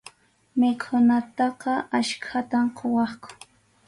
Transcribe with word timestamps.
Mikhunataqa 0.59 1.73
achkatam 1.97 2.65
quwaqku. 2.77 3.29